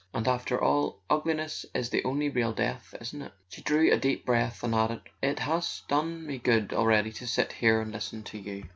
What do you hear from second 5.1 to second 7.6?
"It has done me good already to sit